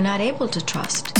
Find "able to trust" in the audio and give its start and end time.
0.22-1.19